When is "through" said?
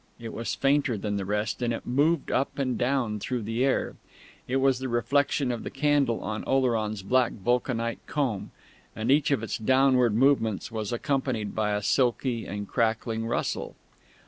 3.19-3.43